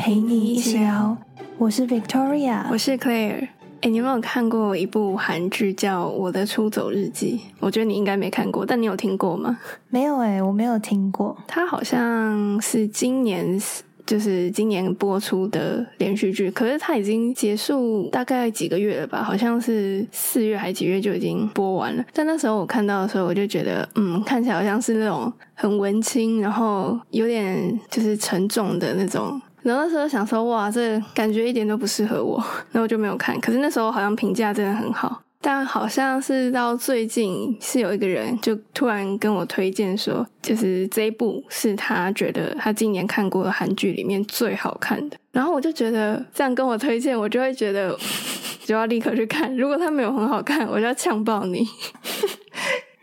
[0.00, 1.14] 陪你一起聊。
[1.58, 3.46] 我是 Victoria，我是 Claire。
[3.82, 7.38] 哎，你有没有看过一部韩剧叫《我的出走日记》？
[7.58, 9.58] 我觉得你应该没看过，但你有听过吗？
[9.90, 11.36] 没有哎，我没有听过。
[11.46, 13.60] 它好像是今年。
[14.06, 19.22] 就是今年播出的连续剧，可是它已经结束大概几个月了吧？
[19.22, 22.04] 好像是四月还几月就已经播完了。
[22.12, 29.40] 但那时候我看到的时候，我就觉得，嗯，看起来好像是那种很文青，然后有点就是沉重的那种。
[29.62, 32.36] 然后那时候想说，哇，这感觉一点都不适合我，
[32.72, 33.38] 然后我就没有看。
[33.40, 35.22] 可是那时候好像评价真的很好。
[35.42, 45.16] 但好像是到最近，是有一个人就突然跟我推荐说，就是这一部是他觉得他今年看过的韩剧里面最好看的。
[45.32, 47.96] 然后我就觉得这样跟我推荐，我就会觉得
[48.66, 49.56] 就要立刻去看。
[49.56, 51.66] 如果他没有很好看，我就要呛爆你。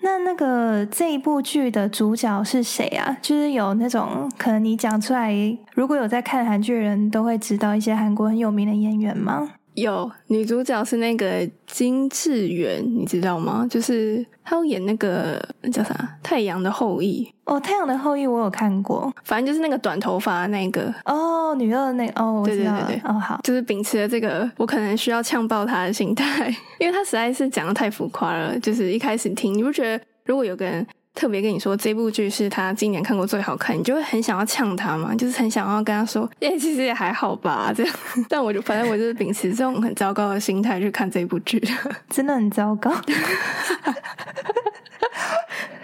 [0.07, 3.17] 那那个这一部剧的主角是谁啊？
[3.21, 5.35] 就是有那种可能你讲出来，
[5.73, 9.49] 如果有在看韩剧的人都会知道一些韩国很有名的演员吗？
[9.77, 13.67] 有女主角是那个金智媛，你知道吗？
[13.69, 15.39] 就是她有演那个
[15.71, 26.47] 叫啥《太阳的后裔》哦，《太阳的后裔》我有看过，反正就是那个短头发那个哦，女二那哦，我知道对哦，好，就是秉持了这个我可能需要呛爆她的心态，
[26.81, 28.59] 因为她实在是讲的太浮夸了。
[28.59, 30.85] 就是一开始听，你不觉得如果有个人。
[31.17, 37.95] 特别跟你说这部剧是他今年看过最好看，你就会很想要呛他嘛，就是很想要跟他说，哎，其实也还好吧，这样。
[38.29, 41.59] 但我就反正我就是秉持这种很糟糕的心态去看这部剧，
[42.07, 42.91] 真的很糟糕。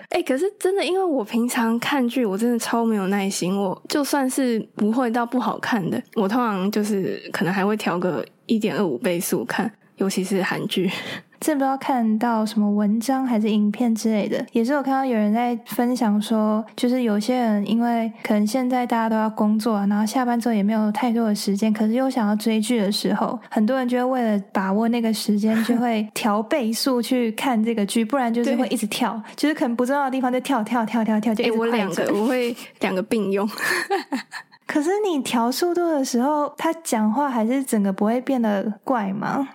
[0.10, 3.60] 哎，可是真的，因为我平常看剧，我真的超没有耐心。
[3.60, 10.92] 我就算是不会到不好看的，我通常就是可能还会调个一点二五倍速看，尤其是韩剧。
[11.52, 33.50] 不知道看到什么文章还是影片之类的，也是有看到有人在分享说，就是有些人因为可能现在大家都要工作，然后下班之后也没有太多的时间，可是又想要追剧的时候，很多人就会为了把握那个时间，就会调倍速去看这个剧，不然就是会一直跳，就是可能不重要的地方就跳跳跳跳跳，就我两个我会两个并用。
[34.66, 39.50] 可是你调速度的时候，他讲话还是整个不会变得怪吗？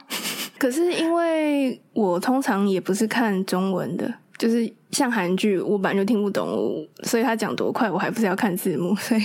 [0.58, 9.22] 可是因为我通常也不是看中文的，就是像韩剧，我本来就听不懂，所以他讲多快，我还不是要看字幕， 所以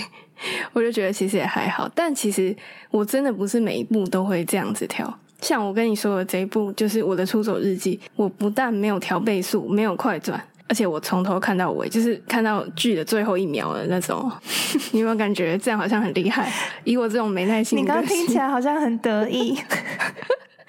[0.72, 1.90] 我就觉得其实也还好。
[1.94, 2.54] 但其实
[2.90, 5.18] 我真的不是每一部都会这样子调。
[5.40, 14.30] 像我跟你说的这一部，就是我的出走日记，我不但没有调倍速，没有快转，而且我从头看到尾，就是看到剧的最后一秒的那种。
[14.92, 16.50] 你有没有感觉这样好像很厉害？
[16.84, 19.58] 以我这种没耐心，你刚刚听起来好像很得意。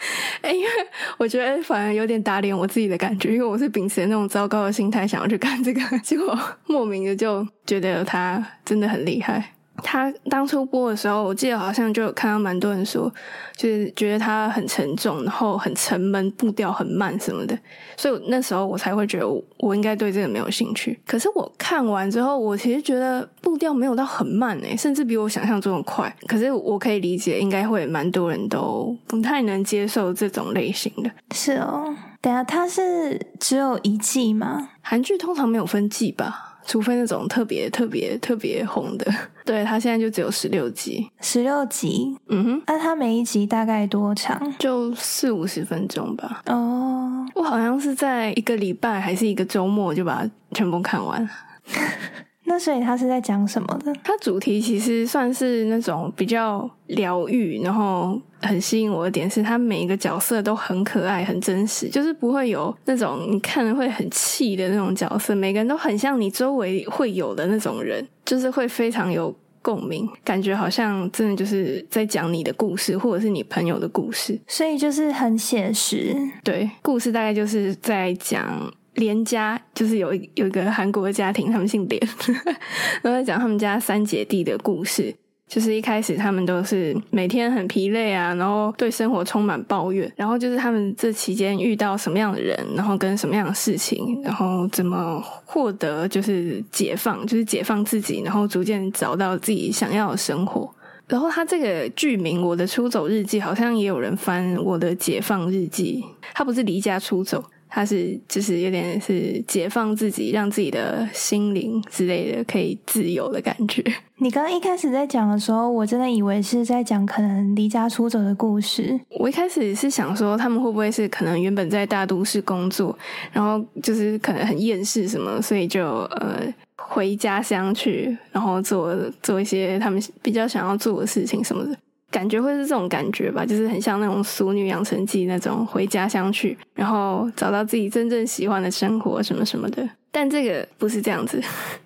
[0.41, 0.69] 哎，因为
[1.17, 9.54] 我觉得反而有点打脸我自己的感觉，因为我是秉持那种糟糕的心态想要去看这个， 结果莫名的就觉得他真的很厉害。
[9.83, 13.11] 他当初播的时候，我记得好像就有看到蛮多人说，
[13.55, 17.57] 就是觉得他很沉重，然后很沉闷，步调很慢什么的。
[17.97, 19.27] 所以那时候我才会觉得
[19.57, 20.99] 我应该对这个没有兴趣。
[21.05, 26.13] 可是我看完之后，我其实觉得步调没有到很慢诶，甚至比我想象中的快。
[26.27, 31.11] 可是我可以理解，应该会蛮多人都不太能接受这种类型的。
[31.33, 34.69] 是哦，等下它是只有一季吗？
[34.81, 36.54] 韩剧通常没有分季吧？
[36.65, 39.11] 除非那种特别特别特别红的，
[39.45, 44.53] 对他现在就只有十六集，十六集，嗯哼，那他每一集大概多长？
[44.57, 46.41] 就四五十分钟吧。
[46.47, 51.29] 哦，我好像是在一个礼拜还是一个周末就把它全部看完。
[52.47, 53.93] 那所以他是在讲什么的？
[54.03, 65.33] 他主题其实算是那种比较疗愈，然后很吸引我的点是，他每一个角色都很可爱、很真实，就是不会有那种你看了会很气的那种角色。
[65.33, 74.39] 每个人都很像你周围会有的那种人，就是会非常有共鸣，感觉好像真的就是在讲你的故事，或者是你朋友的故事。
[74.47, 76.15] 所以就是很写实。
[76.43, 78.71] 对，故事大概就是在讲。
[78.95, 82.01] 连家就是有有一个韩国的家庭，他们姓连，
[83.01, 85.15] 然后在讲他们家三姐弟的故事。
[85.47, 90.11] 就是一开始他们都是每天很疲累啊，然后对生活充满抱怨。
[90.15, 100.67] 然后就是他们这期间遇到什么样的人，然后跟什么样的事情，然后怎么获得就是解放，就是解放自己，然后逐渐找到自己想要的生活。
[101.07, 106.03] 然后他这个剧名《我的出走日记》，好像也有人翻《我的解放日记》，
[106.33, 107.43] 他不是离家出走。
[107.75, 113.83] 他是就是有点是解放自己，让自己的心灵之类的可以自由的感觉。
[114.19, 118.97] 你刚刚一开始在讲的时候，我真的以为是在讲可能离家出走的故事。
[119.19, 122.97] 我一开始是想说，他们会不会是可能原本在大都市工作，
[123.33, 126.53] 然后就是可能很厌世什么，所以就呃。
[126.77, 131.75] 回家乡去，然后做做一些他们比较想要做的事情什么的，
[132.11, 139.87] 感觉会是这种感觉吧，就是很像那种《俗女养成记》那种回家乡去，然后找到自己真正喜欢的生活什么什么的。
[140.11, 141.41] 但这个不是这样子，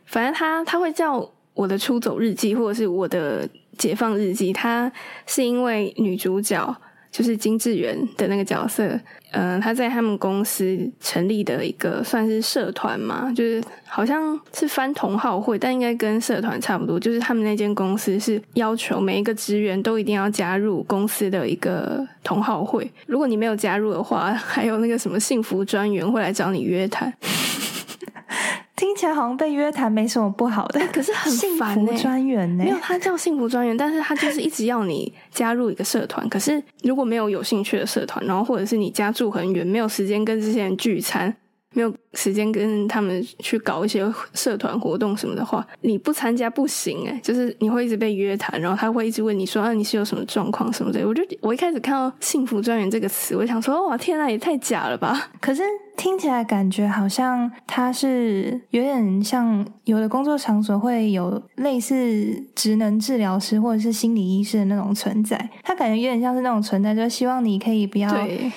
[0.05, 4.91] 反正他他会叫我的出走日记，或者是我的解放日记，他
[5.25, 6.75] 是因为女主角。
[7.11, 8.99] 就是金智媛的那个角色，
[9.31, 16.99] 嗯，他在他们公司成立的一个算是社团嘛，就是好像是翻同好会，但应该跟社团差不多。
[16.99, 27.11] 就是他们那间公司是要求每一个职员都一定要加入公司的一个同好会，如果你没有加入的话，还有那个什么幸福专员会来找你约谈。
[28.79, 32.63] 听起来好像被约谈没什么不好的， 可是很烦幸福专员呢？
[32.63, 36.27] 没有，他叫幸福专员，但是他就是一直要你加入一个社团。
[36.29, 41.35] 可是如果没有有兴趣的社团，然后或者是你家住很远，没有时间跟这些人聚餐。
[41.73, 44.03] 没有时间跟他们去搞一些
[44.33, 51.07] 社团活动什么的话，你不参加不行诶就是你会一直被约谈，然后他会一直问你说啊你是有什么状况什么的。
[51.07, 55.29] 我就我一开始看到“幸福专员”这个词，我想说哇天啊也太假了吧！
[55.39, 55.61] 可是
[55.99, 68.09] 听起来感觉好像他是有点像有的工作场所会有类似职能治疗师或者是心理医师的那种存在，他感觉有点像是那种存在，就是希望你可以不要，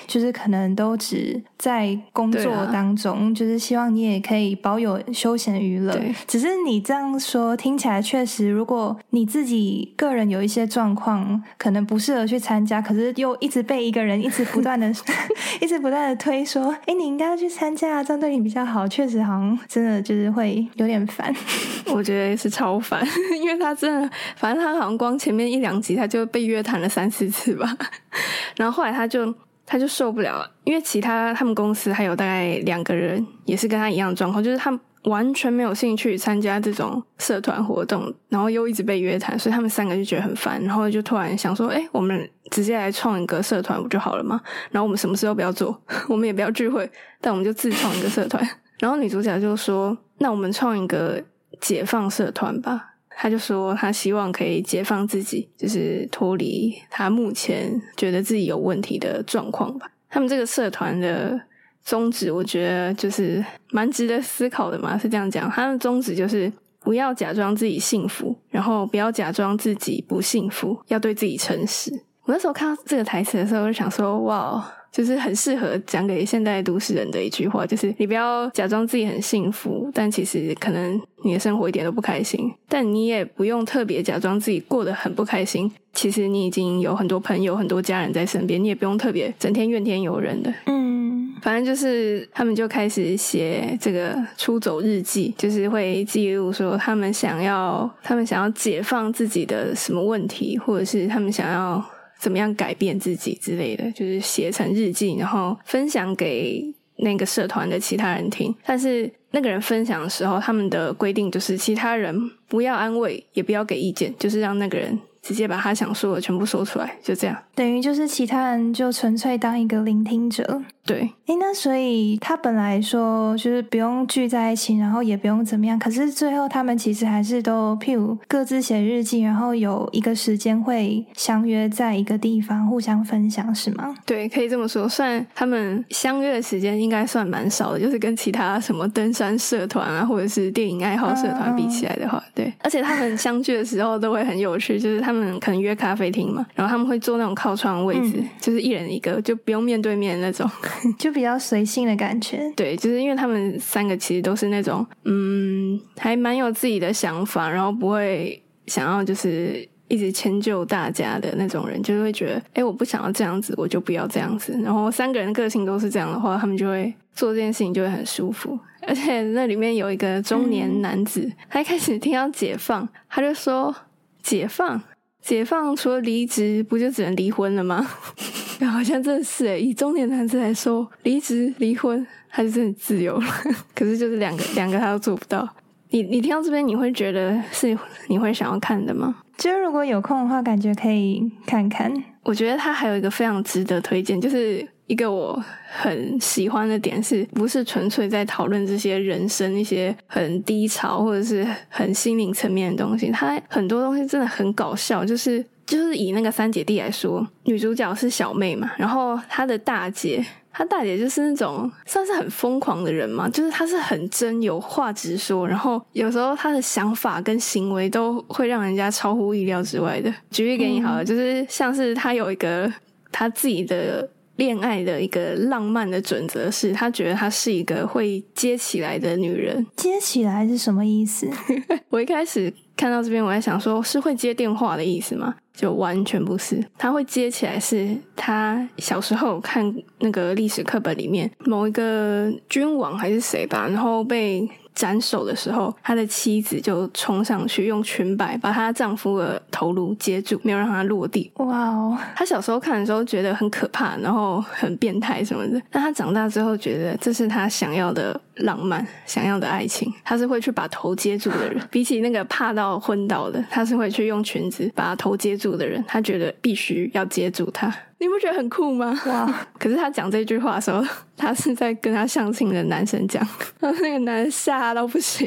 [0.07, 3.35] 就是可能都只在工作当中。
[3.35, 14.89] 就是希望你也可以保有休闲娱乐，只是你这样说听起来确实，如果你自己个人有一些状况，可能不适合去参加，可是又一直被一个人一直不断的、
[15.59, 18.87] 一直不断的推说，哎，你应该要去参加，这样对你比较好。
[18.87, 21.33] 确实，好像真的就是会有点烦。
[21.91, 23.03] 我觉得是超烦，
[23.41, 27.75] 因为他真的，反正他好像光前面一两集他就被约谈了三四次吧，
[28.55, 29.33] 然后后来他就。
[29.65, 44.39] 他就受不了了，因为其他他们公司还有大概两个人也是跟他一样的状况，就是他完全没有兴趣参加这种社团活动，然后又一直被约谈，所以他们三个就觉得很烦，然后就突然想说：“哎，我们直接来创一个社团不就好了吗？
[44.71, 46.89] 然后我们什么事都不要做，我们也不要聚会，
[47.19, 48.47] 但我们就自创一个社团。
[48.79, 51.21] ”然后女主角就说：“那我们创一个
[51.59, 59.87] 解放社团吧。”她就说，她希望可以解放自己，就是脱离她目前觉得自己有问题的状况吧。
[60.09, 61.39] 他们这个社团的
[61.83, 64.97] 宗旨，我觉得就是蛮值得思考的嘛。
[64.97, 71.91] 是这样讲，他的宗旨就是不要假装自己幸福，然后不要假装自己不幸福，要对自己诚实。
[72.23, 74.73] 我那时候看到这个台词的时候，我就想说，哇。
[74.93, 82.53] 就是很适合讲给现代都市人的一句话，就是你不要假装自己很幸福，但其实可能你的生活一点都不开心。
[82.69, 90.53] 但你也不用特别假装自己过得很不开心，其实你已经有很多朋友、很多家人在身边，你也不用特别整天怨天尤人的。
[90.67, 101.83] 嗯，反正就是他们就开始写这个出走日记，就是会记录说他们想要，他们想要解放自己的什么问题，或者是他们想要。
[102.23, 106.63] 怎么样改变自己之类的，就是写成日记，然后分享给
[106.95, 108.55] 那个社团的其他人听。
[108.65, 112.17] 但是那个人分享的时候，他们的规定就是其他人
[112.47, 114.97] 不要安慰，也不要给意见，就是让那个人。
[115.23, 117.35] 直接把他想说的全部说出来，就这样。
[117.55, 120.61] 等于就是其他人就纯粹当一个聆听者。
[120.85, 133.95] 对，诶，那所以他本来说就是不用聚在一起，然后也不用怎么样，可是最后他们其实还是都譬如各自写日记，然后有一个时间会相约在一个地方互相分享，是吗？
[134.05, 134.89] 对，可以这么说。
[134.89, 142.51] 算他们相约的时间应该算蛮少的，就是跟其他什么登山社团啊，或者是电影爱好社团比起来的话，对。
[142.61, 145.12] 而且他们相聚的时候都会很有趣，就是他。
[145.13, 150.49] 他们可能约咖啡厅嘛，然后他们会坐那种靠窗位置，就是一人一个，就不用面对面那种，
[150.97, 152.51] 就比较随性的感觉。
[152.55, 164.59] 对，就是因为他们三个其实都是那种，嗯，还蛮有自己的想法，然后不会想要就是一直迁就大家的那种人，就会觉得，哎，我不想要这样子，我就不要这样子。
[164.63, 168.57] 然后三个人个性都是这样的话，他们就会做这件事情就会很舒服。
[168.85, 173.73] 而且那里面有一个中年男子，他一开始听到解放，他就说
[174.21, 174.81] 解放。
[175.23, 177.81] 解放除了离职，不就只能离婚了吗？
[178.69, 183.25] 好像真的是诶，以中年男子来说，离职离婚他就真的自由了。
[183.73, 185.47] 可是就是两个两个他都做不到。
[185.89, 187.77] 你你听到这边，你会觉得是
[188.07, 189.15] 你会想要看的吗？
[189.37, 191.91] 就如果有空的话，感觉可以看看。
[192.23, 194.67] 我觉得他还有一个非常值得推荐，就是。
[194.85, 203.09] 一个我很喜欢的点，是不是纯粹在讨论这些人生一些很低潮或者是很心灵层面的东西？
[203.11, 220.13] 它很多东西真的很搞笑，就是就是以那个三姐弟来说，女主角是小妹嘛，然后她的大姐她大姐就是那种算是很疯狂的人嘛，就是她是很真，有话直说，然后有时候她的想法跟行为都会让人家超乎意料之外的。
[220.29, 222.71] 举例给你好了，就是像是她有一个
[223.13, 224.07] 她自己的。
[224.35, 229.65] 恋爱的一个浪漫的准则是，他觉得她是一个会接起来的女人。
[229.75, 231.29] 接起来是什么意思？
[231.89, 235.35] 我一开始看到这边，我在想，说是会接电话的意思吗？
[235.53, 236.63] 就完全不是。
[236.77, 244.49] 他会接起来，是他小时候看那个历史课本里面某一个君王还是谁吧，然后被。
[244.73, 251.31] 斩首的时候，他的妻子就冲上去，用裙摆把她丈夫的头颅接住，没有让他落地。
[251.35, 251.97] 哇哦！
[252.15, 255.61] 他小时候看的时候觉得很可怕，然后很变态什么的。
[255.69, 259.91] 但他长大之后觉得这是他想要的浪漫，想要的爱情。
[260.03, 265.83] 他是会去把头接住的人， 比起那个怕到昏倒的，他是会去用裙子把头接住的人。
[265.87, 267.73] 他觉得必须要接住他。
[267.99, 268.99] 你不觉得很酷吗？
[269.05, 269.33] 哇！
[269.57, 270.83] 可是他讲这句话的时候，
[271.15, 273.25] 他是在跟他相亲的男生讲，
[273.61, 275.25] 然后那个男人吓到不行，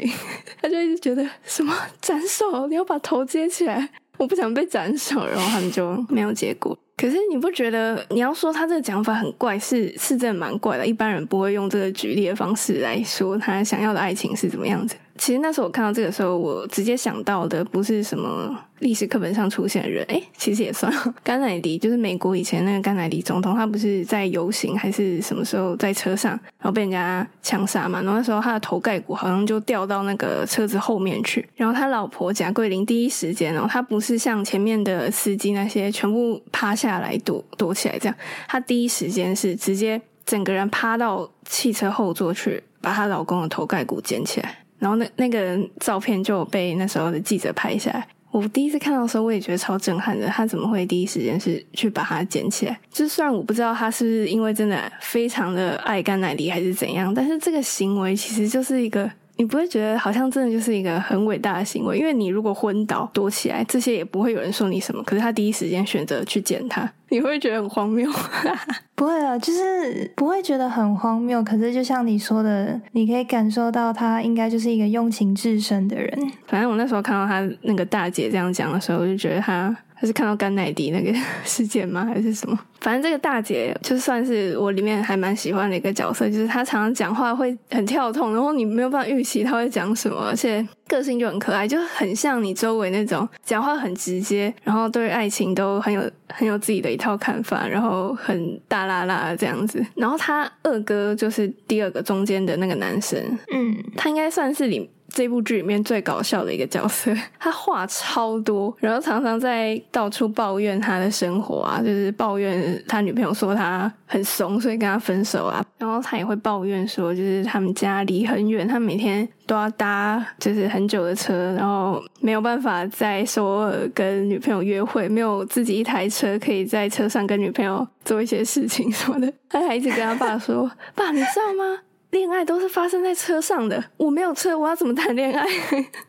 [0.61, 6.77] 他就一直觉得什么斩首，你要把头接起来，我不想被斩首，然后他们就没有结果。
[6.97, 14.95] 可是你不觉得你要说他这个讲法很怪，是是真的蛮怪的，一般人不会用这个举例的方式来说他想要的爱情是怎么样子。
[15.17, 20.91] 其实那时候我看到这个时候，我直接想到的不是什么历史课本上出现的人，哎，其实也算
[21.23, 28.01] 甘乃迪，就是美国以前那个甘乃迪总统，他不是在游行还是什么时候在车上，然后被人家枪杀嘛？
[28.01, 38.15] 然后那时候他的头盖骨好像就掉到那个车子后面去，然后他老婆贾桂林第一时间哦，他不是像前面的司机那些全部趴下来躲躲起来这样，
[38.47, 44.59] 他第一时间是直接整个人趴到汽车后座去，把她老公的头盖骨捡起来。
[44.79, 48.07] 然后那那个照片就被那时候的记者拍下来。
[48.31, 50.27] 我第一次看到的时候，我也觉得超震撼的。
[50.27, 52.79] 他怎么会第一时间是去把它捡起来？
[52.91, 59.09] 就虽然我不知道他是不是因为真的非常的爱甘乃迪还是怎样，但是这个行为其实就是一个。
[59.37, 65.01] 你不会觉得好像真的就是一个很伟大的行为，因为你如果昏倒躲起来，这些也不会有人说你什么。
[65.03, 68.09] 可是他第一时间选择去捡他，你会觉得很荒谬？
[68.95, 71.43] 不会啊，就是不会觉得很荒谬。
[71.43, 76.31] 可是就像你说的，你可以感受到他应该就是一个用情至深的人。
[76.47, 79.75] 反正我那时候看到他那个大姐这样讲的时候，我就觉得他。
[79.99, 81.11] 还是看到甘乃迪那个
[81.43, 82.05] 事件吗？
[82.05, 82.57] 还是什么？
[82.79, 95.99] 反正这个大姐就算是我里面还蛮喜欢的一个角色，就是她常常讲话会很跳痛，然后你没有办法预期她会讲什么，而且个性就很可爱，就很像你周围那种讲话很直接，然后对爱情都很有
[96.29, 99.83] 很有自己的一套看法，然后很大啦啦这样子。
[99.95, 103.19] 然后他二哥就是第二个中间的那个男生，
[103.51, 104.87] 嗯，他应该算是里。
[105.17, 115.65] 这部剧里面最搞笑的一个角色，他话超多，然后常常在到处抱怨他的生活啊，就是抱怨他女朋友说他很怂，所以跟他分手啊。
[115.79, 129.33] 然后他也会抱怨说，就是他们家离很远，他每天都要搭就是很久的车，然后没有办法在首尔跟女朋友约会，没有自己一台车可以在车上跟女朋友做一些事情什么的。
[129.49, 131.79] 他还一直跟他爸说：“爸，你知道吗？”
[132.11, 135.45] 恋爱都是发生在车上的，我没有车，我要怎么谈恋爱？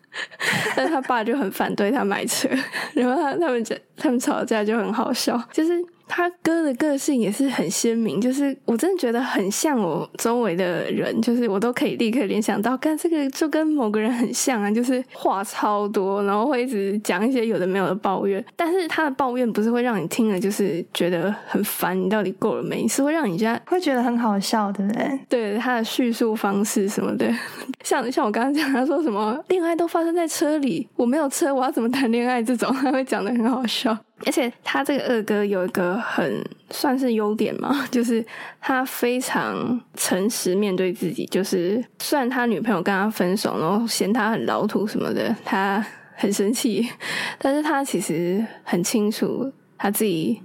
[0.74, 2.48] 但他爸就很反对他买车，
[2.94, 5.84] 然后他他们吵他们吵架就很好笑，就是。
[6.08, 18.44] 他哥的个性也是很鲜明，就是我真的觉得很像我周围的人，就是我都可以立刻联想到，干这个就跟某个人很像啊，就是话超多，然后会一直讲一些有的没有的抱怨。
[18.56, 22.88] 但是他的抱怨不是会让你听了就是觉得很烦，你到底够了没？
[22.88, 25.20] 是会让你觉得会觉得很好笑，对不对？
[25.28, 27.30] 对，他的叙述方式什么的，
[27.84, 32.42] 像像我刚刚讲，他说什么恋爱都发生在车里，我没有车，我要怎么谈恋爱？
[32.42, 33.96] 这种他会讲的很好笑。
[34.26, 38.24] 而且他这个二哥有一个很算是优点嘛， 就是
[38.60, 41.24] 他非常诚实面对自己。
[41.26, 45.84] 就是虽然他女朋友跟他分手，然后嫌他很老土什么的，他
[46.16, 46.88] 很生气，
[47.38, 50.42] 但是他其实很清楚他自己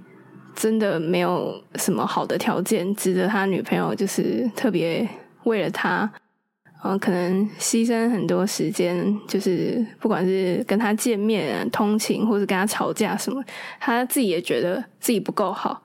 [0.54, 5.08] 真的没有什么好的条件值得他女朋友就是特别
[5.42, 6.10] 为了他。
[6.86, 13.42] 嗯，可能牺牲很多时间，就是不管是跟他见面、通勤，或者跟他吵架什么，
[13.80, 15.82] 他自己也觉得自己不够好，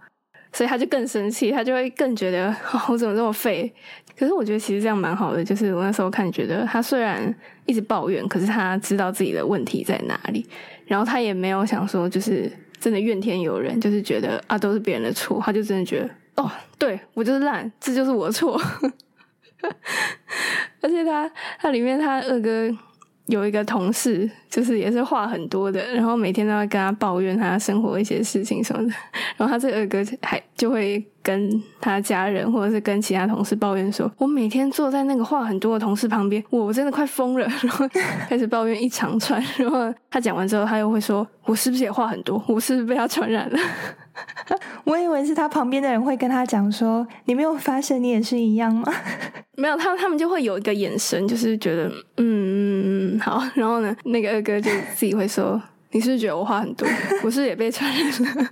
[0.52, 2.54] 所以他就更生气，他就会更觉得
[2.90, 3.74] 我怎么这么废。
[4.18, 7.34] 可 是我觉得其实这样蛮好的，就是我那时候看觉得他虽然
[7.66, 10.46] 一直抱怨，可是他知道自己的问题在哪里，
[10.86, 16.10] 然后他也没有想说就是真的怨天尤人，就是觉得啊都是别人的错，他就真的觉得
[16.44, 18.62] 哦，对我就是烂，这就是我的错。
[20.82, 22.70] 而且他他里面他二哥
[23.28, 28.94] 有一个同事，就是也是话很多的，然后每天都要跟他抱怨他生活一些事情什么的。
[29.38, 37.88] 然后他这个二哥还就会跟他家人或者是跟其他同事抱怨说：“我每天坐在那个话很多的同事旁边，我真的快疯了。” 然后
[38.28, 39.40] 开始抱怨一长串。
[39.58, 42.44] 然后他讲完之后，他又会说：“我是不是也话很多？
[42.48, 43.60] 我是不是被他传染了？”
[44.86, 48.92] 我以为是他旁边的人会跟他讲说：“你没有发现你也是一样吗？”
[49.56, 53.44] 没有，他他们就会有一个眼神，就是觉得嗯嗯嗯好。
[53.56, 55.62] 然后呢，那个二哥就自己会说
[55.92, 56.88] ：“你是不是觉得我话很多？
[57.24, 58.50] 我是也被传染了。”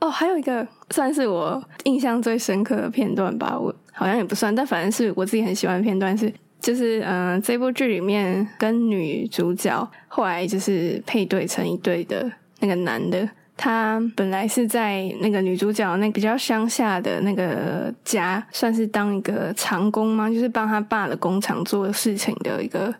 [0.00, 13.26] 哦，还有一个算是我印象最深刻的片段吧，我好像也不算，但反正是我自己很喜欢的片段是，就是嗯，这部剧里面跟女主角后来就是配对成一对的那个男的。
[13.56, 20.28] 他本来是在那个女主角那比较乡下的那个家，算是当一个长工吗？
[20.28, 22.92] 就是帮他爸的工厂做事情的一个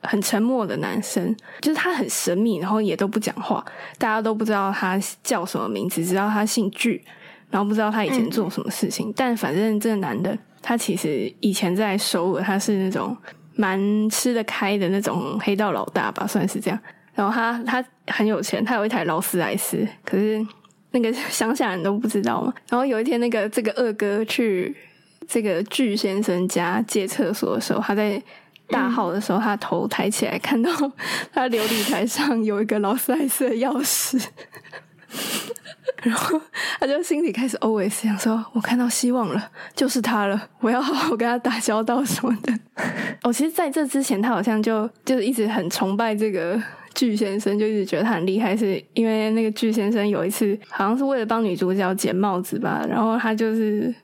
[0.00, 3.64] 很沉默的男生，就是他很神秘，然后也都不讲话，
[3.98, 7.04] 大家都不知道他叫什么名字，知道他姓具，
[7.50, 9.12] 然后不知道他以前做什么事情。
[9.14, 13.14] 但反正这个男的，他其实以前在首尔，他是那种
[13.54, 16.80] 蛮吃得开的那种黑道老大吧，算是这样。
[17.14, 20.44] 然后他他很有钱，他有一台劳斯莱斯，可是
[20.92, 22.52] 那个 乡下人都不知道嘛。
[22.68, 24.74] 然后有一天，那个这个二哥去
[25.28, 28.20] 这个巨先生家借厕所的时候，他在
[28.68, 30.70] 大号的时候，他头抬起来，看到
[31.32, 34.24] 他琉璃台上有一个劳斯莱斯的钥匙，
[36.02, 36.40] 然后
[36.80, 42.58] 他就心里开始 always 想说：“我看到希望了，就是他了，我要好好跟他打交道什么的。
[43.22, 46.60] ”哦，其实在这之前，他好像就就是一直很崇拜这个。
[46.94, 53.94] 巨先生就一直觉得他很厉害，是因为那个巨先生有一次好像是为了帮女主角捡帽子吧，然后他就是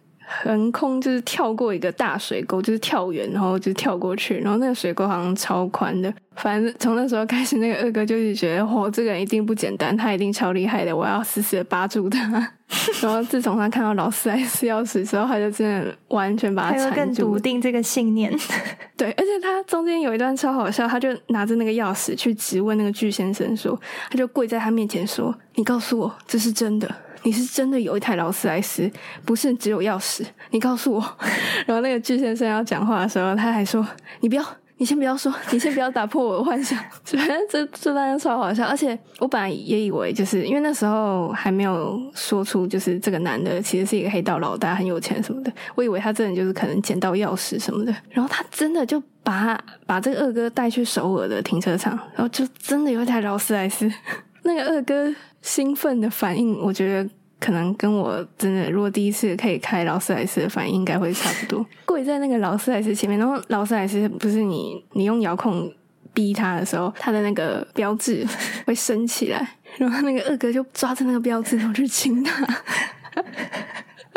[0.42, 6.12] 横空就是跳过一个大水沟，就是跳远，然后就跳过去，然后那个水沟好像超宽的。
[6.36, 12.52] 反正从那时候开始，那个二哥就是觉得，哦，这个人一定不简单，他一定超厉害的，我要死死的扒住他。
[13.02, 18.30] 然后自从他看到劳斯莱斯钥匙之后，他就真的完全把他缠住，更笃定这个信念。
[18.96, 23.78] 对，而且他中间有一段超好笑，他就拿着那个钥匙去质问那个巨先生，说，
[24.10, 28.90] 他就跪在他面前说：“你告诉我，这是真的，你是真的有一台劳斯莱斯，
[29.24, 31.16] 不是只有钥匙，你告诉我。
[31.66, 33.86] ”然后那个巨先生要讲话的时候，他还说
[34.20, 34.44] ：“你不要。”
[34.78, 36.78] 你先不要说，你先不要打破我的幻想。
[37.04, 45.52] 反正这这当然超好笑，而且我本来也以为，就是因为那时候还没有说出，就是这个男的其实是一个黑道老大，很有钱什么的。
[45.74, 53.92] 我以为他真的就是可能捡到钥匙什么的，然后他真的就把把这个二哥带去首尔的停车场，然后就真的有一台劳斯莱斯。
[54.44, 55.12] 那个二哥
[55.42, 57.10] 兴奋的反应，我觉得。
[57.40, 61.64] 可能跟我真的，如果第一次可以开劳斯莱斯的反应，应该会差不多。
[61.86, 65.72] 跪在那个劳斯莱斯前面，然后劳斯莱斯不是你，你用遥控
[66.12, 68.26] 逼他的时候，他的那个标志
[68.66, 72.46] 会升起来，然后那个二哥就抓着那个标志，然后去亲他。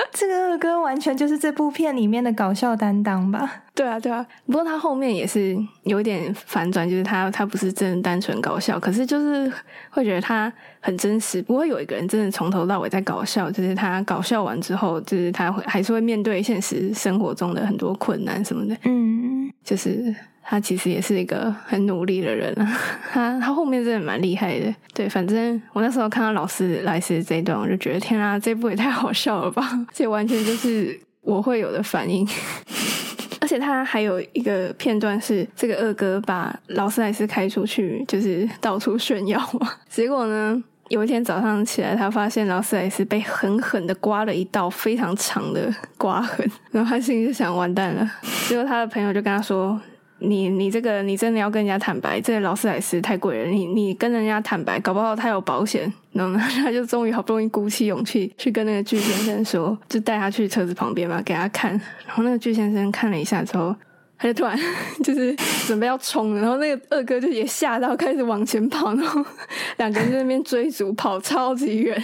[0.14, 3.64] 这个二哥完全就是这部片里面的搞笑担当吧？
[3.74, 4.26] 对啊，对啊。
[4.46, 9.52] 不过他后面也是有点反转，就是他他不是真的单纯搞笑，可是就是
[9.90, 11.42] 会觉得他很真实。
[11.42, 18.78] 不会有一个人真的从头到尾在搞笑，就是他搞笑完之后，就是他会还是会面对现实生活中的很多困难什么的。
[18.84, 20.14] 嗯，就是。
[20.44, 22.80] 他其实也是一个很努力的人啊，
[23.12, 24.74] 他他后面真的蛮厉害的。
[24.94, 29.80] 对，反正我那时候看到老师来时这一段，我就觉得天啊，这部也太好笑了吧！
[29.94, 32.28] 这完全就是我会有的反应。
[33.40, 39.74] 而且他还有一个片段是，这个二哥把劳斯莱斯开出去，就是到处炫耀嘛。
[39.90, 48.12] 结果呢，有一天早上起来，他发现劳斯莱斯被狠狠的刮了一道非常长的刮痕，然后他心里就想完蛋了。
[48.48, 49.80] 结果他的朋友就跟他说。
[50.22, 53.50] 你你这个你真的要跟人家坦白，这个劳斯莱斯太贵了。
[53.50, 55.92] 你你跟人家坦白，搞不好他有保险。
[56.14, 61.72] 然后 他就终于好不容易鼓起勇气去跟那个巨先生说，就带他去车子旁边嘛，给他看。
[62.06, 63.74] 然后那个巨先生看了一下之后，
[64.18, 64.60] 他就突然
[65.04, 65.34] 就是
[65.66, 69.26] 准备要冲，然后那个二哥就也吓到开始往前跑，然后
[69.78, 72.04] 两个人在那边追逐，跑超级远。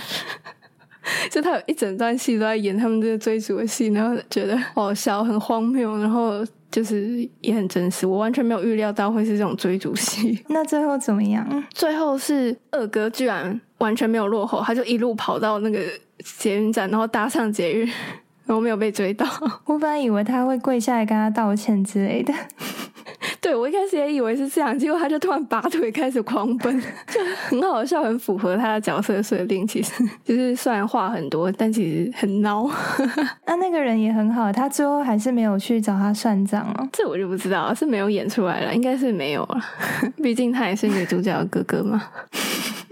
[1.29, 6.43] 就他有一整段戏都在演他们这个追逐的戏，然后觉得好笑，很荒谬，然后。
[6.69, 10.43] 就是也很真实，我完全没有预料到会是这种追逐戏。
[10.49, 11.63] 那最后怎么样？
[11.73, 15.79] 最后是二哥居然完全没有落后，他就一路跑到那个
[16.23, 17.85] 捷运站，然后搭上捷运，
[18.45, 19.25] 然后没有被追到。
[19.65, 22.33] 我本来以为他会跪下来跟他道歉之类的。
[23.41, 29.65] 对我一开始也以为是这样，结果他就突然拔腿开始狂奔， 就很好笑，很符合他的角色设定。
[29.65, 29.91] 其实
[30.25, 32.69] 就是虽然话很多，但其实很孬。
[33.45, 36.89] 那那个人也很好，他最后还是没有去找他算账哦。
[36.91, 39.61] 这我就不知道，是没有演出来了，应该是没有了。
[40.21, 42.03] 毕竟他也是女主角的哥哥嘛。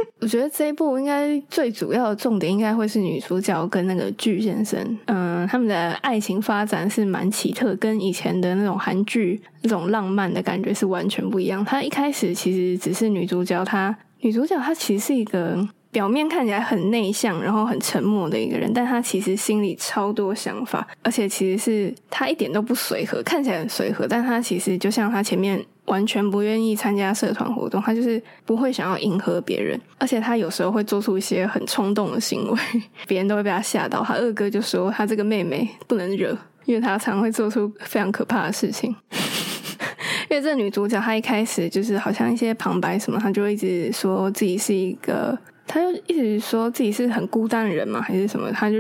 [0.22, 11.64] 我觉得这一部应该最主要的重点应该会是女主角跟那个具先生，嗯，他们的爱情发展是蛮奇特，跟以前的那种韩剧那种浪漫的感觉是完全不一样。
[11.64, 25.64] 她一开始其实只是女主角，她女主角她其实是一个表面看起来很内向，然后很沉默的一个人，但她其实心里超多想法，而且其实是她一点都不随和，看起来很随和，但她其实就像她前面。
[25.86, 32.60] 完全不愿意参加社团活动，他就是不会想要迎合别人，而且他有时候会做出一些很冲动的行为，
[33.08, 34.04] 别人都会被他吓到。
[34.04, 38.96] 他二哥就说他这个妹妹不能惹，因为他常会做出非常可怕的事情。
[40.30, 48.78] 因为这女主角她一开始就是好像一些旁白什么，她就一直说自己是一个，她就一直说自己是很孤单的人嘛，还是什么，她就。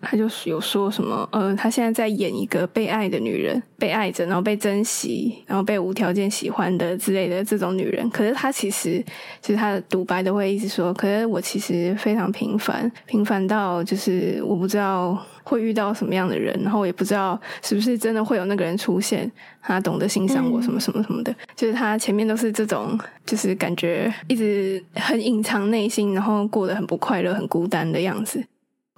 [0.00, 8.08] 他就有说什么，呃，他现在在演一个被爱的女人，被爱着，然后被珍惜，然后被无条件喜欢的之类的这种女人。
[8.10, 9.04] 可是他其实，
[9.40, 19.30] 其实他的独白都会一直说，可是我其实非常平凡，平凡到就是我不知道会遇到什么样的人，然后也不知道是不是真的会有那个人出现，
[19.60, 21.34] 他懂得欣赏我什么什么什么的。
[21.56, 28.44] 就是他前面都是这种，就是感觉一直很隐藏内心，然后过得很不快乐、很孤单的样子。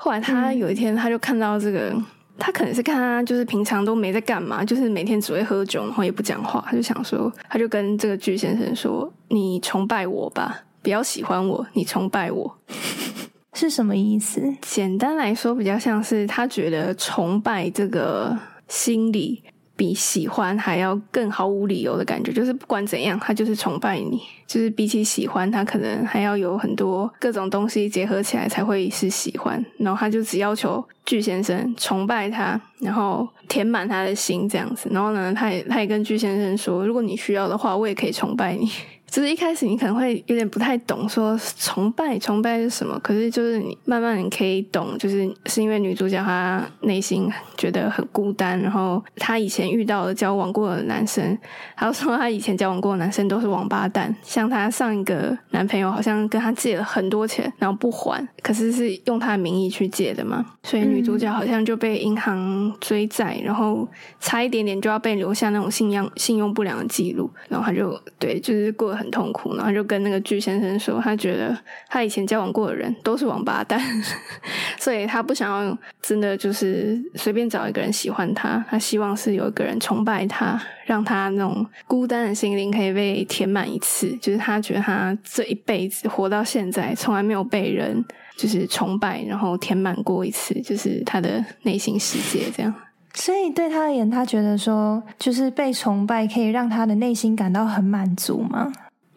[0.03, 1.95] 后来他有一天，他就看到这个，
[2.39, 6.65] 他可能是看他就是平常都没在干嘛，就是每天只会喝酒，然后也不讲话。
[6.67, 12.59] 他就想说，他就跟这个巨先生说：“你崇拜我吧，不要喜欢我，你崇拜我
[13.53, 18.35] 是什么意思？”简单来说，比较像是他觉得崇拜这个
[18.69, 19.43] 心理。
[19.81, 24.21] 比喜欢还要更毫无理由的感觉，就是不管怎样，他就是崇拜你。
[24.47, 29.65] 就是比起喜欢，他可能还要有很多各种东西结合起来才会是喜欢。
[29.79, 34.91] 然后他就只要求巨先生崇拜他，然后填满他的心这样子。
[34.93, 38.69] 然后呢，他也他也跟巨先生说，如果你需要的话，我也可以崇拜你。
[39.11, 42.97] 就是一开始你可能会有点不太懂，说崇拜崇拜是什么？
[43.01, 51.37] 可是就是你慢慢你可以懂，就是是因为女主角她内心觉得很孤单，然后她以前遇到的交往过的男生，
[51.75, 63.89] 还有说她以前交往过的男生都是王八蛋，像她上一个男朋友好像跟她借了很多钱，然后不还，可是是用她的名义去借的嘛，所以女主角好像就被银行追债，然后
[64.21, 68.97] 差一点点就要被留下那种信用信用不良的记录，然后她就对，就是过。
[69.01, 71.57] 很痛苦，然后就跟那个巨先生说，他觉得
[71.89, 73.81] 他以前交往过的人都是王八蛋，
[74.79, 84.15] 所以他不想要真的就是随便找一个人喜欢他，他希望是有一个人崇拜他，让他那种孤单的心灵可以被填满一次。
[84.21, 88.05] 就是他觉得他这一辈子活到现在，从来没有被人
[88.37, 92.75] 就是崇拜，然后填满过一次，就是他的内心世界这样。
[93.13, 98.71] 所以对他而言，他觉得说，就是被崇拜可以让他的内心感到很满足吗？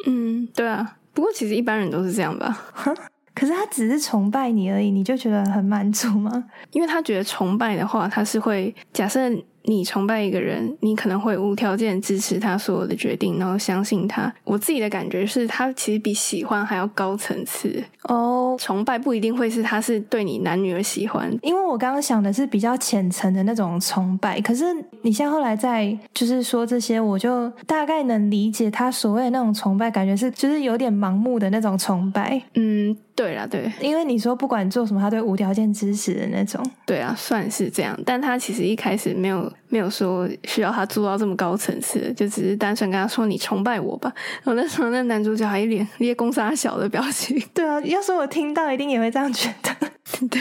[0.03, 0.97] 嗯，对啊。
[1.13, 2.65] 不过其实一般人都是这样吧。
[3.35, 6.43] 可是他只是崇拜你而已，你就觉得很满足吗？
[6.71, 9.19] 因为他觉得崇拜的话，他是会假设。
[9.65, 14.29] 你崇拜一个人，你可能会无条件支持他所有的决定，然后相信他。
[14.43, 18.42] 我自己的感觉是他其实比喜欢还要高层次哦。
[18.57, 24.39] 崇拜不一定会是他是对你男女的喜欢，因为我刚刚想的是比较浅层的那种崇拜。
[24.41, 24.65] 可是
[25.01, 32.41] 你像后来在就是说这些，我就大概能理解他所谓的那种崇拜，感觉是就是有点盲目的那种崇拜。
[32.55, 36.63] 嗯，对啦，对，因为你说不管做什么，他都无条件支持的那种。
[36.85, 39.51] 对啊，算是这样，但他其实一开始没有。
[39.73, 44.13] 没有说需要他做到这么高层次，就只是单纯跟他说你崇拜我吧。
[44.43, 47.43] 然后那时候那男主角还一脸捏公杀小的表情。
[47.55, 49.75] 对啊，要是我听到，一定也会这样觉得。
[50.29, 50.39] 对，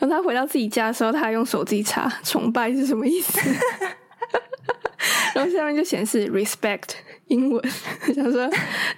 [0.00, 3.38] 后他回到自己家的时候，他还用手机查崇拜是什么意思。
[5.36, 6.94] 然后下面就显示 respect
[7.28, 7.62] 英文，
[8.14, 8.48] 想说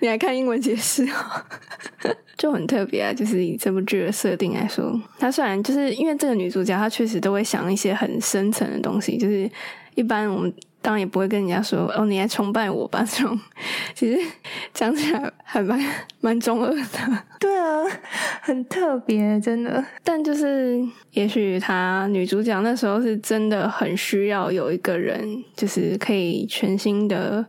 [0.01, 3.13] 你还看英文解释哦， 就很特别啊。
[3.13, 9.51] 就是以这部剧的设定来说，她虽然就是因为这个女主角，她确实都会想一些很深层的东西，就是
[9.95, 10.53] 一般我们。
[10.83, 13.03] 当然也不会跟人家说哦，你还崇拜我吧？
[13.11, 13.37] 这种
[13.93, 14.21] 其实
[14.73, 15.77] 讲起来还蛮
[16.21, 17.25] 蛮中二的。
[17.41, 17.83] 对啊，
[18.41, 19.85] 很特别，真的。
[20.05, 27.45] 但就是，也许她女主角那时候是真的很需要有一个人，就是可以全心的，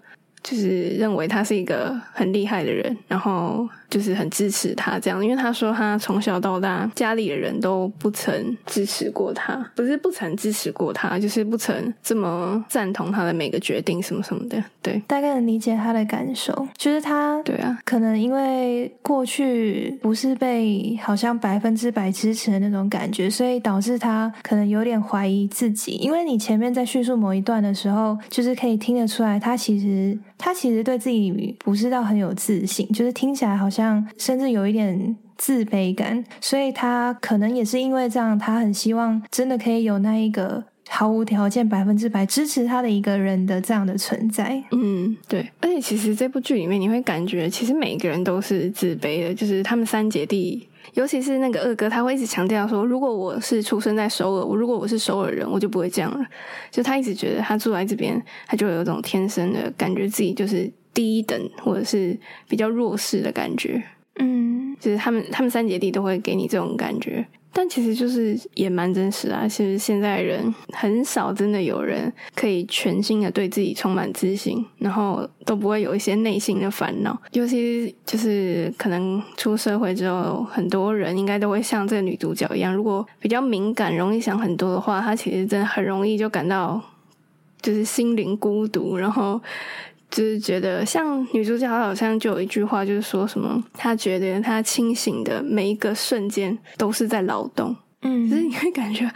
[0.50, 14.62] 就是认为他是一个很厉害的人，然后就是很支持他这样，因为他说他从小到大家里的人都不曾支持过他，不是不曾支持过他，就是不曾这么赞同他的每个决定什么什么的。
[14.82, 25.94] 对，大概能理解他的感受，就是他对啊，可能因为过去不是被好像百分之百支持的那种感觉，所以导致他可能有点怀疑自己。
[25.94, 44.64] 因为你前面在叙述某一段的时候，就是可以听得出来，他其实他其实对自己不是到很有自信，就是听起来好像像甚至有一点自卑感，所以他可能也是因为这样，他很希望真的可以有那一个毫无条件、百分之百支持他的一个人的这样的存在。
[44.72, 45.48] 嗯，对。
[45.62, 50.68] 而且其实这部剧里面，你会感觉其实每一个人都是自卑的，就是他们三姐弟。
[50.94, 56.26] 尤其是那个二哥，他会一直强调说：“如果我是出生在首尔，我如果我是首尔人，我就不会这样了。”
[56.72, 63.82] 就他一直觉得他住在这边，他就有一种天生的感觉自己就是低等，或者是比较弱势的感觉。
[64.20, 67.26] 嗯，就是他们他们三姐弟都会给你这种感觉。
[67.54, 69.48] 但其实就是也蛮真实啊。
[69.48, 77.20] 其实现在人很少真的有人可以全心的对自己充满自信，然后都不会有一些内心的烦恼。
[77.32, 86.80] 尤其就是可能出社会之后，很多人应该都会像这个女主角一样，如果比较敏感、容易想很多的话，她其实真的很容易就感到
[87.62, 89.42] 就是心灵孤独，然后。
[90.10, 99.10] 就是觉得像女主角，她好像就有一句话，就是说什么，她觉得她清醒的每一个瞬间都是在劳动，嗯，就是你会感觉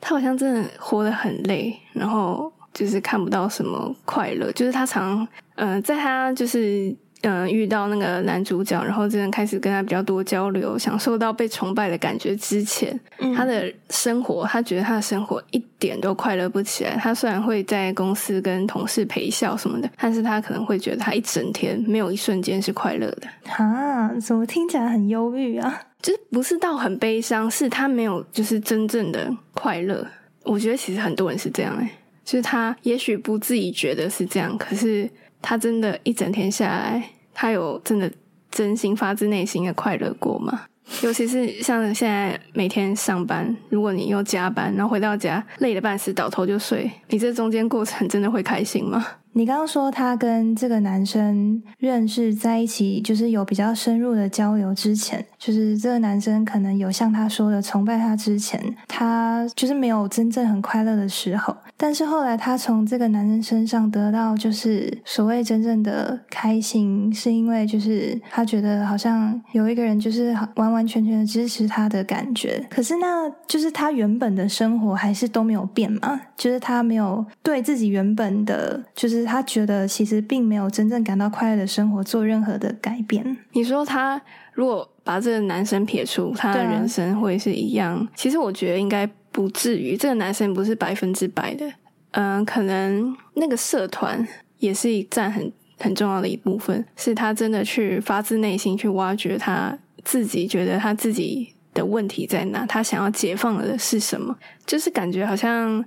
[0.00, 6.94] 她好像真的活得很累，然后就是看不到什么快乐，就是她常，嗯，在她就是。
[7.22, 12.98] 嗯，遇到那个男主角，然后真的开始跟他比较多交流，享受到被崇拜的感觉之前，
[13.36, 16.96] 他的生活，他觉得他的生活一点都快乐不起来。
[16.96, 23.28] 他虽然会在公司跟同事陪笑什么的，但是他可能会觉得他一整天没有一瞬间是快乐的。
[23.52, 25.80] 啊，怎么听起来很忧郁啊？
[26.02, 30.04] 就是不是到很悲伤，是他没有就是真正的快乐。
[30.42, 31.88] 我觉得其实很多人是这样哎，
[32.24, 35.08] 就是他也许不自己觉得是这样，可是。
[35.42, 37.02] 他真的，一整天下来，
[37.34, 38.10] 他有真的
[38.50, 40.62] 真心发自内心的快乐过吗？
[41.02, 49.04] 尤其是像现在每天上班，如果你又加班，然后回到家累得半死，倒头就睡，你这中间过程真的会开心吗？
[49.32, 61.56] 你刚刚说他跟这个男生认识在一起，就是有比较深入的交流之前，就是这个男生可能有像他说的崇拜他之前，他就是没有真正很快乐的时候。
[61.76, 72.64] 但是后来他从这个男生身上得到就是所谓真正的开心，是因为就是他觉得好像有一个人就是完完全全的支持他的感觉。
[72.70, 76.20] 可是那就是他原本的生活还是都没有变嘛？
[76.36, 83.36] 就是他没有对自己原本的，就是他觉得其实并没有真正感到快乐的生活做任何的改变。
[83.50, 88.08] 你说他如果把这个男生撇除，他的人生会是一样？
[88.14, 89.08] 其实我觉得应该。
[89.34, 91.66] 不至于，这个男生不是百分之百的，
[92.10, 104.36] 嗯，可能那个社团也是一占很很重要的一部分，是他真的去发自内心去挖掘他自己觉得他自己的问题在哪，他想要解放的是什么，
[104.66, 105.82] 就是感觉好像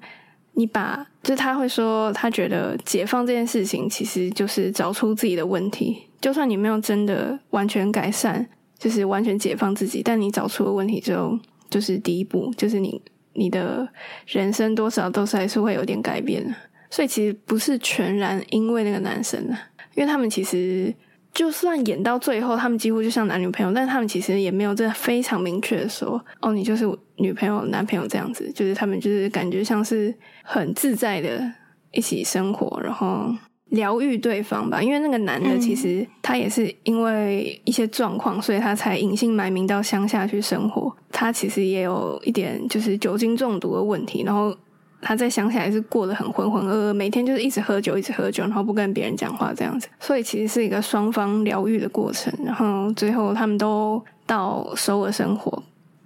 [0.54, 11.38] 你把，就他会说他觉得解放这件事情其实就是找出自己的问题，就算你没有真的完全改善，就是完全解放自己，但你找出了问题之后，
[11.69, 13.01] 就是第一步，就是你。
[13.38, 13.85] 你的
[14.27, 16.55] 人生多少都是还是会有点改变的，
[16.89, 19.53] 所以其实不是全然因为那个男生的，
[19.93, 20.95] 因为他们其实
[21.33, 26.85] 就算演到最后，他们几乎就像男女朋友，但他们其实也没有真的非常明确的说，哦，你就是
[27.17, 31.45] 女朋友、男朋友这样子，就是他们就是感觉像是很自在的
[31.91, 33.35] 一起生活，然后。
[33.75, 40.91] 疗愈对方吧，因为那个男的其实他也是因为一些状况，所以他才隐姓埋名到乡下去生活。
[41.11, 44.55] 他其实也有一点就是酒精中毒的问题，然后
[45.01, 49.88] 他在乡下也是过得很浑浑噩噩，每天就是一直喝酒，一直喝酒，然后不跟别人讲话这样子。
[49.99, 52.33] 所以其实是一个双方疗愈的过程。
[52.43, 55.61] 然后最后他们都到首尔生活，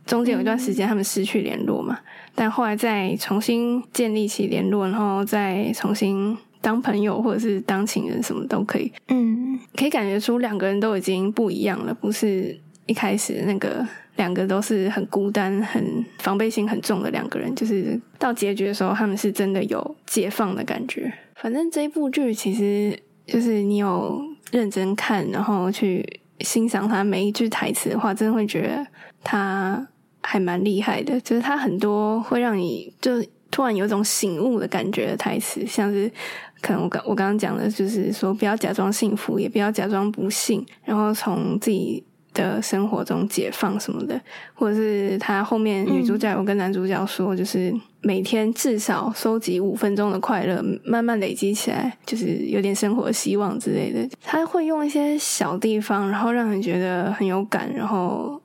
[0.05, 1.99] 中间有一段时间他们失去联络嘛，
[2.35, 6.37] 但后来再重新建立起联络，然后再重新。
[6.61, 8.91] 当朋友或者是当情人，什么都可以。
[9.07, 21.11] 嗯，可以感觉出两个人都已经不一样了，不是一开始那个两个都是很孤单、很防备心很重的两个人，就是到结局的时候，他们是真的有解放的感觉。
[21.35, 26.05] 反正这一部剧其实就是你有认真看，然后去
[26.41, 28.85] 欣赏他每一句台词的话，真的会觉得
[29.23, 29.87] 他
[30.21, 31.21] 还蛮厉害的。
[31.21, 33.23] 就是他很多会让你就。
[33.51, 36.11] 突然有种醒悟的感觉的台词，像是
[36.61, 44.19] 可能我刚我刚刚讲的，就是说不要假装幸福，也不要假装不幸，然后从自己的生活中解放什么的，
[44.53, 54.07] 或者是他后面女主角有跟男主角说，就是每天至少收集五分钟的快乐，慢慢累积起来，就是有点生活希望之类的。
[54.21, 58.39] 他会用一些小地方，然后让人觉得很有感，然后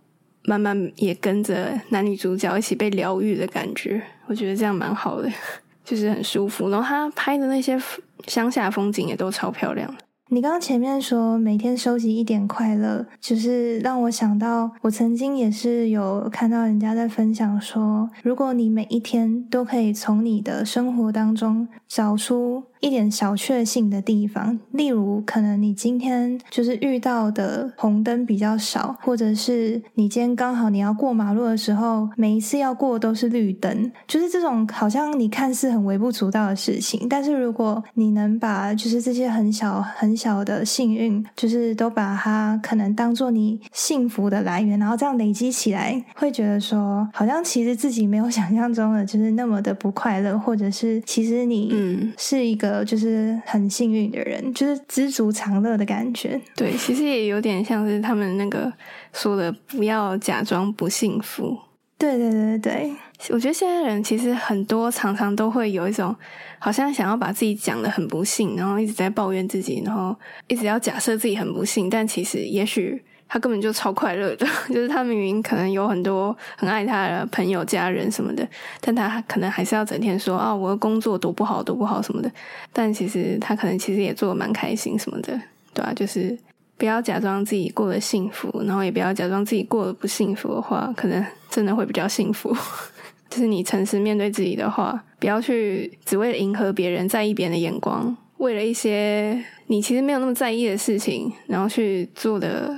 [0.46, 4.02] 慢慢也跟着男女主角一起被疗愈的感觉。
[4.26, 5.30] 我觉得这样蛮好的，
[5.85, 6.70] 就是很舒服。
[6.70, 7.80] 然后他拍的那些
[8.26, 9.94] 乡下风景也都超漂亮。
[10.30, 22.64] 你刚刚前面说每天收集一点快乐，就是让我想到，我曾经也是有看到人家在分享说，如果你每一天都可以从你的生活当中找出。
[22.85, 52.73] 一点小确幸的地方，例如可能你今天就是遇到的红灯比较少，或者是你今天刚好你要过马路的时候，每一次要过都是绿灯，就是这种好像你看似很微不足道的事情，但是如果你能把就是这些很小很小的幸运，就是都把它可能当做你幸福的来源，然后这样累积起来，会觉得说好像其实自己没有想象中的就是那么的不快乐，或者是其实你嗯是一个。
[52.82, 56.40] 就是很幸运的人，就是知足常乐的感觉。
[56.56, 58.72] 对，其实也有点像是他们那个
[59.12, 61.58] 说的，不要假装不幸福。
[61.98, 62.92] 对对对对，
[63.28, 66.16] 我觉得现在人其实很多常常都会有一种，
[66.58, 70.16] 好像想要把自己讲的很不幸，然后一直在抱怨自己，然后
[70.48, 73.04] 一直要假设自己很不幸，但其实也许。
[73.35, 78.47] 他根本就超快乐的， 就是他明明可能有很多很爱他的朋友、家人什么的，
[78.81, 82.31] 但他可能还是要整天说啊，我的工作多不好，多不好什么的。
[82.73, 85.37] 但其实他可能其实也做的蛮开心什么的，
[85.73, 86.38] 对啊，就是
[86.79, 92.57] 不要假装自己过得幸福，然后也不要假装自己过得不幸福的话，可能真的会比较幸福。
[93.29, 102.73] 就是你诚实面对自己的话，不要去只为了迎合别人、在意别人的眼光，为了一些你其实没有那么在意的事情，然后去做的。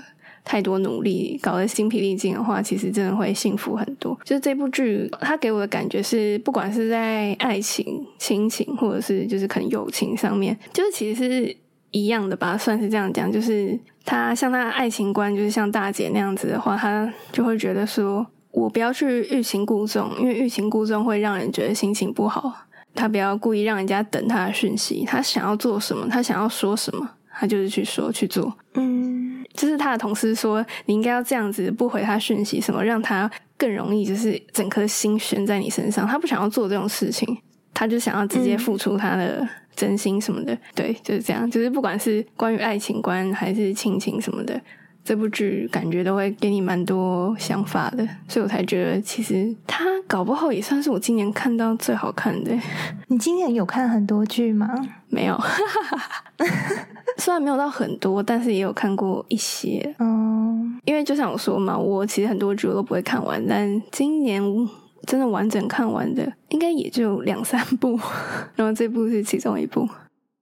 [0.47, 4.17] 太多努力搞得精疲力尽的话，其实真的会幸福很多。
[4.23, 11.57] 就是这部剧，它给我的感觉是，不管是在爱情、亲情，或者是就是可能友情上面，就是其实是
[11.91, 13.31] 一样的吧，算是这样讲。
[13.31, 22.53] 就是他像他爱情观，就是像大姐那样子的话，他就会觉得说，我不要去欲擒故纵，因为欲擒故纵会让人觉得心情不好。
[22.95, 28.57] 他不要故意让人家等他的讯息，他想要做什么，他想要说什么，他就是去说去做。
[28.75, 28.96] 嗯。
[29.57, 36.07] 就是他的同事说，你应该要这样子不回他讯息，什么让他更容易就是整颗心悬在你身上。
[36.07, 37.37] 他不想要做这种事情，
[37.75, 40.57] 他就想要直接付出他的真心什么的。
[40.75, 41.51] 对，就是这样。
[41.51, 44.61] 就是不管是关于爱情观还是亲情什么的，
[45.07, 48.05] 这部剧感觉都会给你蛮多想法的。
[48.27, 52.53] 所以我才觉得，其实它搞不好也算是我今年看到最好看的。
[53.07, 54.69] 你今年有看很多剧吗？
[55.09, 55.41] 没有。
[57.19, 59.95] 虽然没有到很多，但是也有看过一些。
[60.01, 64.43] 嗯，因为就像我说嘛，我其实很多剧我都不会看完，但今年
[65.07, 67.99] 真的完整看完的应该也就两三部，
[68.57, 69.89] 然后这部是其中一部。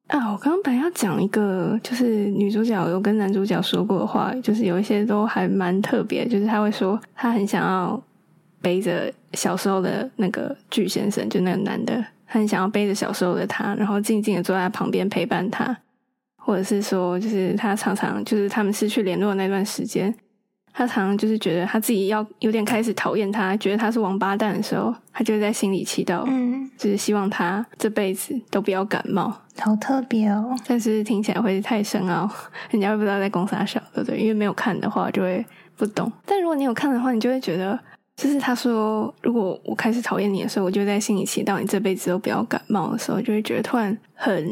[0.09, 8.01] 啊，我刚刚本来要讲一个，就是女主角有跟男主角说过的话，就是有一些都还蛮特别，就是他会说他很想要
[8.61, 11.95] 背着小时候的那个巨先生，就那个男的，
[12.27, 15.77] 他很想要背着小时候的他，然后静静的坐在旁边陪伴他。
[16.37, 20.15] 或者是说，就是他常常就是他们失去联络的那段时间，
[20.77, 29.33] 他常常就是觉得他自己要有点开始讨厌他，觉得他是王八蛋的时候，他就在心里祈祷，嗯，就是希望他这辈子都不要感冒。
[29.57, 32.29] 好特别哦，但是听起来会太深奥，
[32.71, 34.19] 人家会不知道在攻啥小，对不对？
[34.19, 36.11] 因为没有看的话就会不懂。
[36.27, 37.79] 但如果你有看的话，你就会觉得，
[38.17, 44.45] 就是他说，如果我开始讨厌你的时候，我就在心里祈祷你这辈子都不要感冒的时候，就会觉得突然很。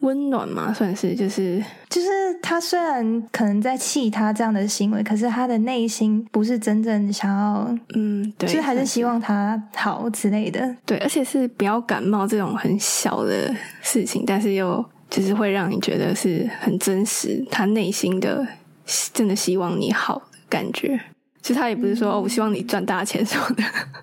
[0.00, 2.08] 温暖嘛，算是就是就是
[2.42, 10.74] 他虽然可能在气他这样的行为，可是他的内心不是真正想要，嗯，对，就还是希望他好之类的。
[10.86, 18.46] 对，而且是不要感冒这种很小的事情，但是又就是会让你觉得是很真实，他内心的
[19.12, 20.98] 真的希望你好的感觉。
[21.42, 23.62] 其实他也不是说哦，我希望你赚大钱什么的。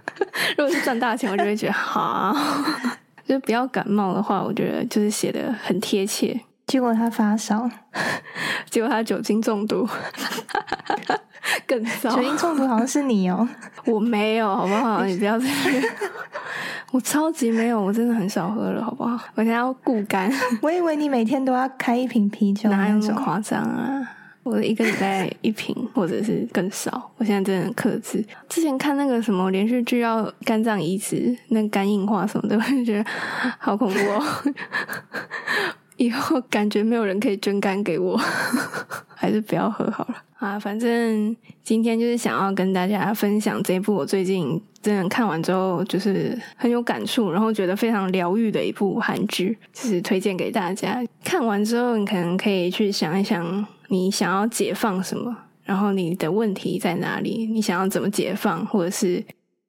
[0.58, 2.36] 如果是赚大钱，我就会觉得好。
[3.28, 6.40] 就不要感冒的话，我觉得就是写的很贴切。
[6.66, 7.70] 结果他发烧，
[8.70, 9.88] 结果他酒精中毒，
[11.66, 12.10] 更糟。
[12.16, 13.48] 酒精中毒好像是你哦，
[13.88, 15.04] 我没有，好不好？
[15.06, 15.56] 你不要这样。
[16.92, 19.18] 我超级没有，我真的很少喝了，好不好？
[19.36, 20.32] 我现在要固肝。
[20.62, 24.17] 我以为你每天都要开一瓶啤酒，哪有那么夸张啊？
[24.48, 27.12] 我一个礼拜一瓶， 或者是更少。
[27.18, 28.24] 我现在真的很克制。
[28.48, 33.06] 之前看那个什么连续剧要肝脏移植，那肝硬化什么的，我就觉得
[33.60, 34.24] 好恐怖哦。
[35.98, 38.16] 以后感觉没有人可以捐肝给我，
[39.16, 40.16] 还是不要喝好了。
[40.38, 51.04] 啊，反正今天就是想要跟大家分享这部我最近真的看完之后就是很有感触，然后觉得非常疗愈的一部韩剧，就是推荐给大家。
[51.24, 59.24] 看完之后，你可能可以去想一想，你想要解放什么，然后你的问题在哪里，你想要怎么解放，或者是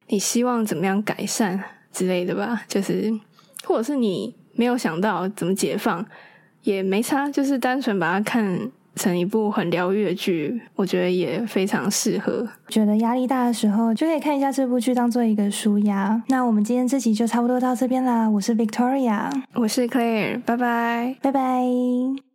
[0.08, 1.62] 你希望怎么样改善
[1.92, 2.64] 之类的吧。
[2.68, 3.12] 就是，
[3.64, 6.04] 或者是你没有想到怎么解放，
[6.62, 8.70] 也没差，就是单纯把它看。
[8.96, 12.44] 成一部很疗愈的剧，我觉得也非常适合。
[12.66, 16.20] 觉得压力大的时候，就可以看一下这部剧，当做一个舒压。
[16.26, 18.28] 那我们今天这集就差不多到这边啦。
[18.28, 22.27] 我是 Victoria，我是 Claire，拜拜，拜拜。